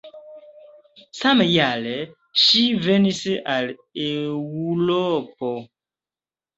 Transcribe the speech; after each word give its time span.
Samjare 1.17 1.93
ŝi 2.47 2.65
venis 2.89 3.23
al 3.55 3.73
Eŭropo. 4.11 5.57